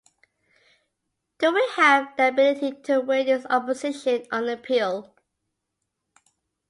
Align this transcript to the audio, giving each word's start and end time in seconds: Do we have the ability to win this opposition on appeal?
Do 1.37 1.53
we 1.53 1.63
have 1.75 2.17
the 2.17 2.29
ability 2.29 2.71
to 2.85 3.01
win 3.01 3.27
this 3.27 3.45
opposition 3.51 4.25
on 4.31 4.49
appeal? 4.49 5.15